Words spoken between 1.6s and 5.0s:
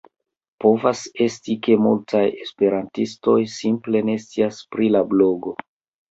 ke multaj esperantistoj simple ne scias pri